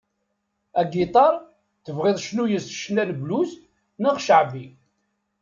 [0.81, 1.33] Agiṭar,
[1.85, 3.51] tebɣiḍ cnu yess ccna n blues
[4.01, 4.65] neɣ ceɛbi.